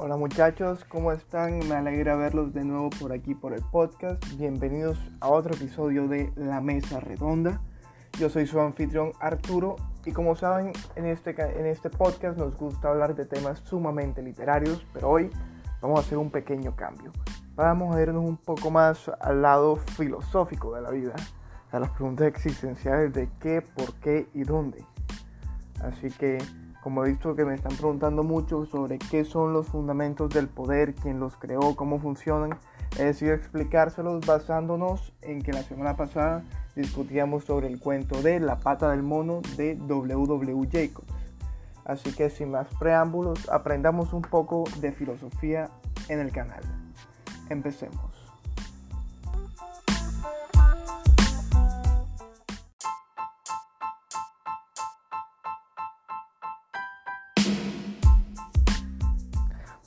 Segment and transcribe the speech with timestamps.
[0.00, 1.58] Hola muchachos, ¿cómo están?
[1.68, 4.24] Me alegra verlos de nuevo por aquí por el podcast.
[4.36, 7.60] Bienvenidos a otro episodio de La Mesa Redonda.
[8.16, 9.74] Yo soy su anfitrión Arturo
[10.04, 14.86] y como saben en este, en este podcast nos gusta hablar de temas sumamente literarios,
[14.92, 15.30] pero hoy
[15.82, 17.10] vamos a hacer un pequeño cambio.
[17.56, 21.16] Vamos a irnos un poco más al lado filosófico de la vida,
[21.72, 24.84] a las preguntas existenciales de qué, por qué y dónde.
[25.82, 26.38] Así que
[26.88, 30.94] como he visto que me están preguntando mucho sobre qué son los fundamentos del poder,
[30.94, 32.58] quién los creó, cómo funcionan,
[32.98, 38.58] he decidido explicárselos basándonos en que la semana pasada discutíamos sobre el cuento de La
[38.58, 40.66] pata del mono de W.W.
[40.72, 41.12] Jacobs.
[41.84, 45.68] Así que sin más preámbulos, aprendamos un poco de filosofía
[46.08, 46.62] en el canal.
[47.50, 48.17] Empecemos.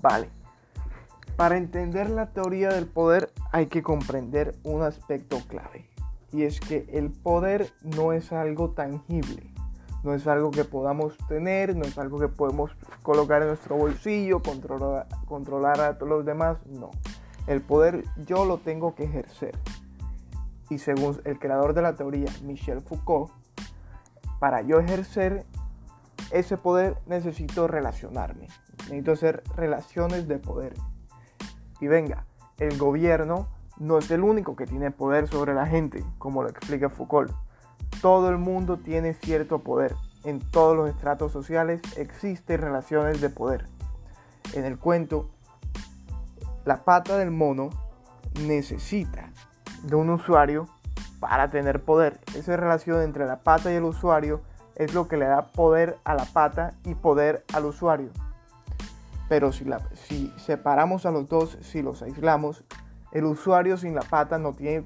[0.00, 0.30] Vale.
[1.36, 5.88] Para entender la teoría del poder hay que comprender un aspecto clave.
[6.32, 9.50] Y es que el poder no es algo tangible.
[10.02, 12.70] No es algo que podamos tener, no es algo que podemos
[13.02, 16.58] colocar en nuestro bolsillo, controlar, a todos los demás.
[16.66, 16.90] No.
[17.46, 19.58] El poder yo lo tengo que ejercer.
[20.70, 23.32] Y según el creador de la teoría, Michel Foucault,
[24.38, 25.44] para yo ejercer
[26.30, 28.46] ese poder necesito relacionarme.
[28.82, 30.74] Necesito hacer relaciones de poder.
[31.80, 32.26] Y venga,
[32.58, 36.90] el gobierno no es el único que tiene poder sobre la gente, como lo explica
[36.90, 37.32] Foucault.
[38.02, 39.94] Todo el mundo tiene cierto poder.
[40.24, 43.66] En todos los estratos sociales existen relaciones de poder.
[44.52, 45.30] En el cuento,
[46.64, 47.70] la pata del mono
[48.46, 49.30] necesita
[49.82, 50.68] de un usuario
[51.20, 52.20] para tener poder.
[52.34, 54.42] Esa relación entre la pata y el usuario
[54.74, 58.10] es lo que le da poder a la pata y poder al usuario.
[59.30, 59.64] Pero si,
[60.38, 62.64] separamos a los dos, si los aislamos,
[63.12, 64.84] el usuario sin la pata no tiene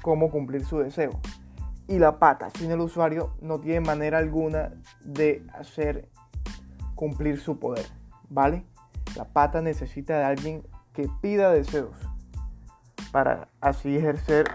[0.00, 1.20] cómo cumplir su deseo.
[1.88, 4.72] Y la pata sin el usuario no tiene manera alguna
[5.04, 6.08] de hacer
[6.94, 7.84] cumplir su poder.
[8.30, 8.64] ¿Vale?
[9.14, 11.94] La pata necesita de alguien que pida deseos
[13.12, 14.46] para así ejercer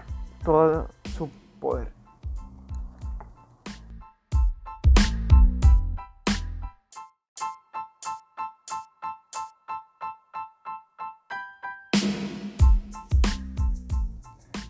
[0.42, 1.97] todo su poder.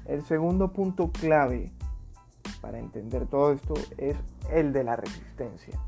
[0.08, 1.70] El segundo punto clave
[2.62, 4.16] para entender todo esto es
[4.50, 5.78] el de la resistencia.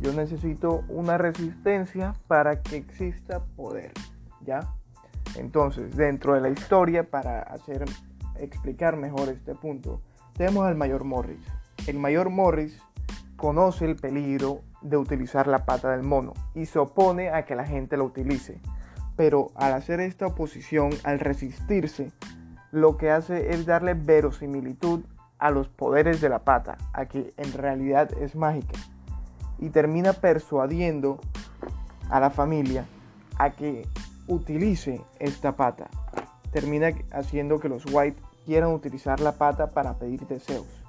[0.00, 3.92] Yo necesito una resistencia para que exista poder,
[4.40, 4.72] ¿ya?
[5.36, 7.84] Entonces, dentro de la historia, para hacer
[8.38, 10.00] explicar mejor este punto,
[10.32, 11.44] tenemos al mayor Morris.
[11.86, 12.80] El mayor Morris
[13.36, 17.66] conoce el peligro de utilizar la pata del mono y se opone a que la
[17.66, 18.58] gente lo utilice.
[19.16, 22.12] Pero al hacer esta oposición, al resistirse,
[22.76, 25.00] lo que hace es darle verosimilitud
[25.38, 28.78] a los poderes de la pata, a que en realidad es mágica.
[29.58, 31.18] Y termina persuadiendo
[32.10, 32.84] a la familia
[33.38, 33.88] a que
[34.26, 35.88] utilice esta pata.
[36.52, 40.84] Termina haciendo que los White quieran utilizar la pata para pedir deseos,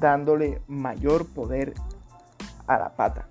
[0.00, 1.72] dándole mayor poder
[2.66, 3.28] a la pata.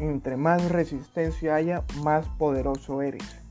[0.00, 3.43] Entre más resistencia haya, más poderoso eres.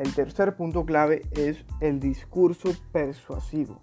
[0.00, 3.78] El tercer punto clave es el discurso persuasivo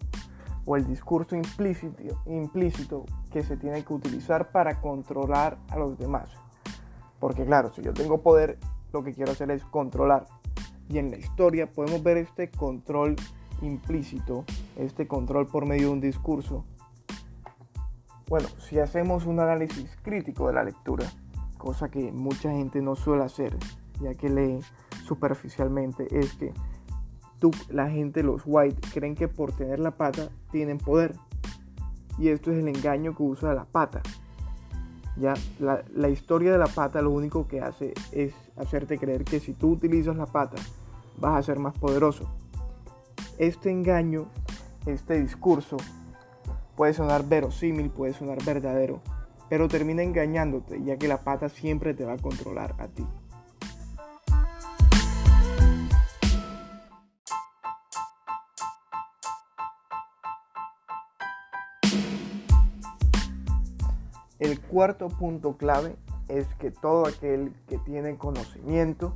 [0.66, 6.31] o el discurso implícito, que se tiene que utilizar para controlar a los demás.
[7.19, 8.57] Porque claro, si yo tengo poder,
[8.94, 10.25] lo que quiero hacer es controlar.
[10.89, 13.16] Y en la historia podemos ver este control
[13.61, 14.44] implícito,
[14.75, 16.66] este control por medio de un discurso.
[18.27, 21.06] Bueno, si hacemos un análisis crítico de la lectura,
[21.59, 23.56] cosa que mucha gente no suele hacer,
[24.01, 24.62] ya que lee
[25.07, 26.54] superficialmente es que
[27.39, 31.15] tú, la gente, los white, creen que por tener la pata tienen poder.
[32.18, 34.01] Y esto es el engaño que usa la pata.
[35.15, 39.39] Ya, la, la, historia de la pata lo único que hace es hacerte creer que
[39.39, 40.57] si tú utilizas la pata
[41.19, 42.30] vas a ser más poderoso.
[43.39, 44.27] Este engaño,
[44.86, 45.77] este discurso,
[46.75, 49.01] puede sonar verosímil, puede sonar verdadero,
[49.50, 53.06] pero termina engañándote, ya que la pata siempre te va a controlar a ti.
[64.39, 65.95] El cuarto punto clave
[66.28, 69.13] es que todo aquel que tiene conocimiento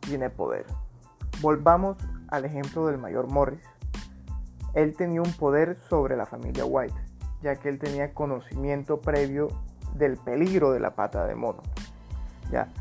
[0.00, 0.66] tiene poder.
[1.40, 1.96] Volvamos
[2.28, 3.60] al ejemplo del mayor Morris.
[4.74, 6.94] Él tenía un poder sobre la familia White,
[7.42, 9.48] ya que él tenía conocimiento previo
[9.94, 11.62] del peligro de la pata de mono.
[12.50, 12.72] Ya.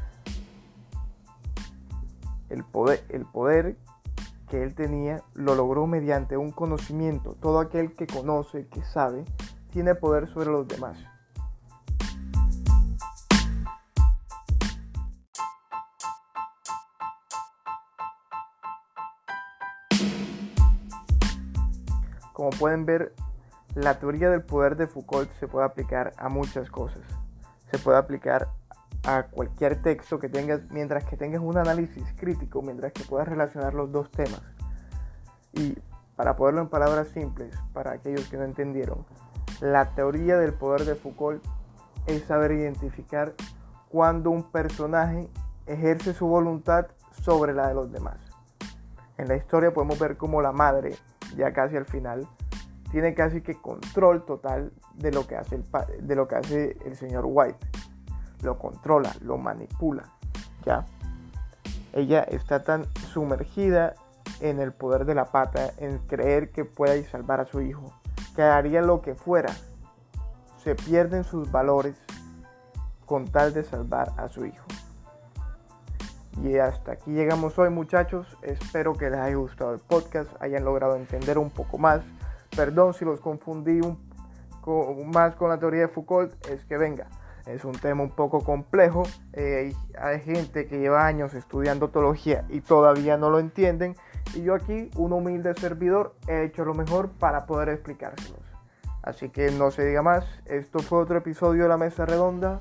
[2.50, 3.78] El poder, el poder
[4.50, 7.36] que él tenía lo logró mediante un conocimiento.
[7.40, 9.26] Todo aquel que conoce, que sabe,
[9.72, 10.98] tiene poder sobre los demás.
[22.34, 23.14] Como pueden ver,
[23.76, 27.02] la teoría del poder de Foucault se puede aplicar a muchas cosas.
[27.72, 28.50] Se puede aplicar
[29.06, 33.74] a cualquier texto que tengas mientras que tengas un análisis crítico, mientras que puedas relacionar
[33.74, 34.42] los dos temas.
[35.54, 35.78] Y
[36.16, 39.06] para ponerlo en palabras simples, para aquellos que no entendieron,
[39.62, 41.44] la teoría del poder de Foucault
[42.08, 43.34] es saber identificar
[43.90, 45.30] cuando un personaje
[45.66, 48.18] ejerce su voluntad sobre la de los demás.
[49.18, 50.96] En la historia podemos ver cómo la madre
[51.36, 52.28] ya casi al final,
[52.92, 55.66] tiene casi que control total de lo que hace el,
[56.08, 57.58] de lo que hace el señor White.
[58.44, 60.04] Lo controla, lo manipula,
[60.66, 60.86] ¿ya?
[61.94, 63.96] Ella está tan sumergida
[64.42, 67.94] en el poder de la pata, en creer que puede salvar a su hijo,
[68.36, 69.54] que haría lo que fuera.
[70.58, 71.96] Se pierden sus valores
[73.06, 74.66] con tal de salvar a su hijo.
[76.42, 78.38] Y hasta aquí llegamos hoy muchachos.
[78.42, 82.02] Espero que les haya gustado el podcast, hayan logrado entender un poco más.
[82.56, 83.98] Perdón si los confundí un,
[85.12, 86.34] más con la teoría de Foucault.
[86.48, 87.08] Es que venga,
[87.46, 89.04] es un tema un poco complejo.
[89.34, 93.96] Eh, hay gente que lleva años estudiando teología y todavía no lo entienden.
[94.34, 98.42] Y yo aquí, un humilde servidor, he hecho lo mejor para poder explicárselos.
[99.02, 100.26] Así que no se diga más.
[100.46, 102.60] Esto fue otro episodio de La Mesa Redonda.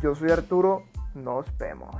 [0.00, 0.84] Yo soy Arturo.
[1.14, 1.94] Nos vemos.